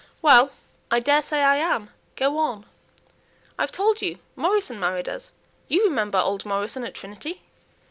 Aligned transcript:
"Well, 0.23 0.49
I 0.89 0.99
daresay 0.99 1.41
I 1.41 1.57
am. 1.57 1.91
Go 2.15 2.39
on!" 2.39 2.65
"I've 3.59 3.71
told 3.71 4.01
you 4.01 4.17
Morrison 4.35 4.79
married 4.79 5.07
us. 5.07 5.31
You 5.67 5.83
remember 5.83 6.17
old 6.17 6.43
Morrison 6.43 6.83
at 6.85 6.95
Trinity?" 6.95 7.43